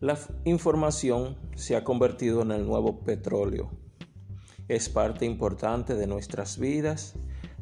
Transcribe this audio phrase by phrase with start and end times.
[0.00, 3.70] La información se ha convertido en el nuevo petróleo.
[4.66, 7.16] Es parte importante de nuestras vidas,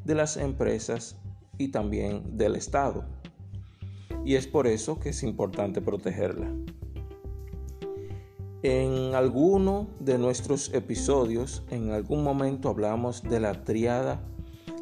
[0.04, 1.16] de las empresas
[1.59, 3.06] y también del Estado.
[4.24, 6.49] Y es por eso que es importante protegerla.
[8.63, 14.23] En alguno de nuestros episodios, en algún momento hablamos de la triada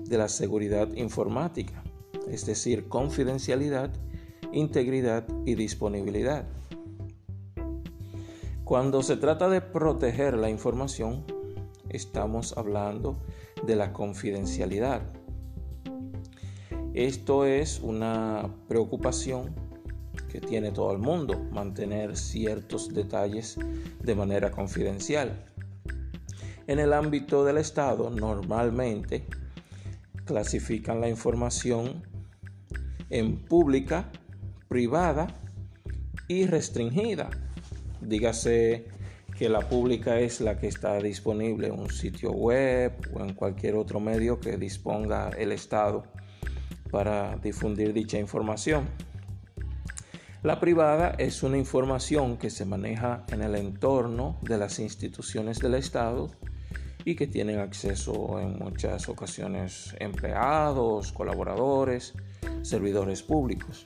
[0.04, 1.82] de la seguridad informática,
[2.28, 3.91] es decir, confidencialidad,
[4.52, 6.46] integridad y disponibilidad.
[8.66, 11.25] Cuando se trata de proteger la información,
[11.88, 13.16] estamos hablando
[13.65, 15.02] de la confidencialidad.
[16.92, 19.55] Esto es una preocupación
[20.29, 23.56] que tiene todo el mundo, mantener ciertos detalles
[24.02, 25.45] de manera confidencial.
[26.67, 29.27] En el ámbito del Estado, normalmente
[30.25, 32.03] clasifican la información
[33.11, 34.11] en pública,
[34.67, 35.28] privada
[36.27, 37.30] y restringida.
[38.00, 38.86] Dígase
[39.39, 43.75] que la pública es la que está disponible en un sitio web o en cualquier
[43.75, 46.05] otro medio que disponga el Estado
[46.91, 48.89] para difundir dicha información.
[50.42, 55.74] La privada es una información que se maneja en el entorno de las instituciones del
[55.74, 56.30] Estado
[57.05, 62.14] y que tienen acceso en muchas ocasiones empleados, colaboradores,
[62.62, 63.84] servidores públicos.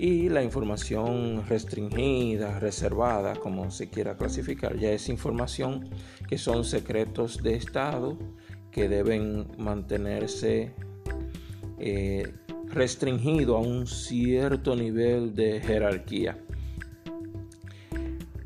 [0.00, 5.90] Y la información restringida, reservada, como se quiera clasificar, ya es información
[6.28, 8.16] que son secretos de Estado
[8.70, 10.72] que deben mantenerse
[11.80, 12.32] eh,
[12.66, 16.38] restringido a un cierto nivel de jerarquía.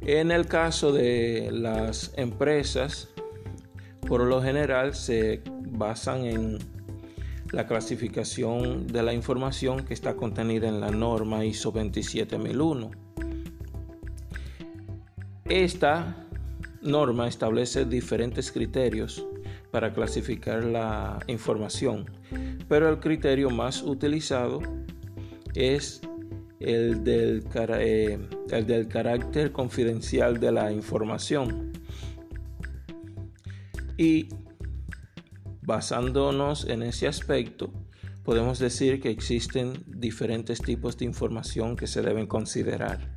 [0.01, 3.11] En el caso de las empresas,
[4.09, 6.59] por lo general se basan en
[7.53, 12.91] la clasificación de la información que está contenida en la norma ISO 27001.
[15.45, 16.27] Esta
[16.81, 19.27] norma establece diferentes criterios
[19.71, 22.07] para clasificar la información,
[22.69, 24.61] pero el criterio más utilizado
[25.55, 26.01] es
[26.59, 27.45] el del,
[27.79, 28.19] eh,
[28.89, 31.73] carácter confidencial de la información.
[33.99, 34.29] Y
[35.63, 37.73] basándonos en ese aspecto,
[38.25, 43.15] podemos decir que existen diferentes tipos de información que se deben considerar.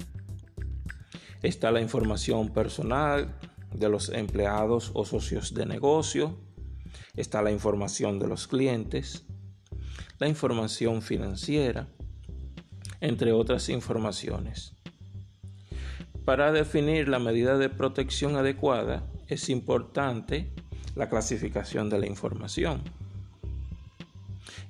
[1.41, 3.37] Está la información personal
[3.73, 6.39] de los empleados o socios de negocio,
[7.15, 9.25] está la información de los clientes,
[10.19, 11.87] la información financiera,
[13.01, 14.73] entre otras informaciones.
[16.23, 20.51] Para definir la medida de protección adecuada es importante
[20.95, 22.81] la clasificación de la información.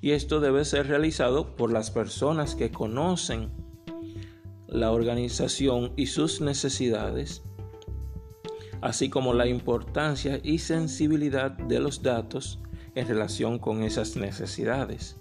[0.02, 3.50] Y esto debe ser realizado por las personas que conocen
[4.68, 7.44] la organización y sus necesidades,
[8.82, 12.60] así como la importancia y sensibilidad de los datos
[12.94, 15.18] en relación con esas necesidades.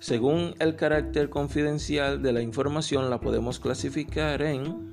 [0.00, 4.92] Según el carácter confidencial de la información la podemos clasificar en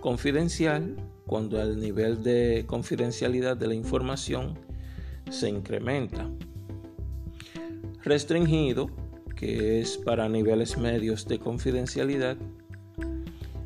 [0.00, 0.96] confidencial,
[1.30, 4.58] cuando el nivel de confidencialidad de la información
[5.30, 6.28] se incrementa.
[8.02, 8.90] Restringido,
[9.36, 12.36] que es para niveles medios de confidencialidad.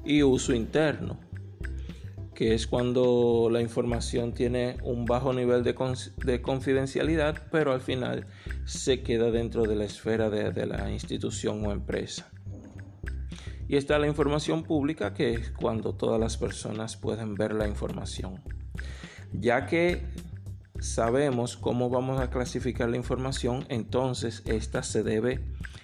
[0.04, 1.18] Y uso interno,
[2.34, 8.26] que es cuando la información tiene un bajo nivel de, confidencialidad, pero al final
[8.66, 12.33] se queda dentro de la esfera de la institución o empresa.
[13.74, 18.40] Y está la información pública, que es cuando todas las personas pueden ver la información.
[19.32, 20.06] Ya que
[20.78, 25.40] sabemos cómo vamos a clasificar la información, entonces esta se debe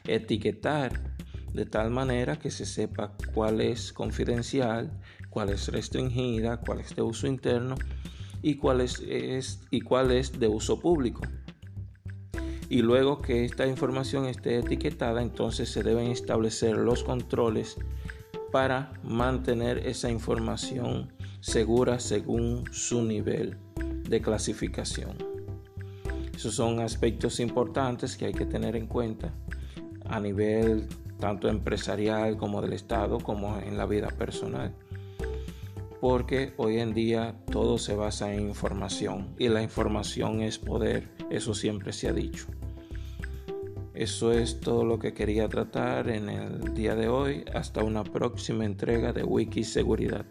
[0.06, 1.16] etiquetar
[1.52, 4.92] de tal manera que se sepa cuál es confidencial,
[5.28, 7.74] cuál es restringida, cuál es de uso interno
[8.40, 11.22] y cuál es, es, y cuál es de uso público
[12.70, 17.76] y luego que esta información esté etiquetada, entonces se deben establecer los controles
[18.52, 23.56] para mantener esa información segura según su nivel
[24.08, 25.18] de clasificación.
[26.32, 29.34] Esos son aspectos importantes que hay que tener en cuenta
[30.04, 30.86] a nivel
[31.18, 34.72] tanto empresarial como del Estado como en la vida personal.
[36.00, 41.52] Porque hoy en día todo se basa en información y la información es poder, eso
[41.52, 42.46] siempre se ha dicho.
[44.00, 47.44] Eso es todo lo que quería tratar en el día de hoy.
[47.54, 50.24] Hasta una próxima entrega de Wiki Seguridad.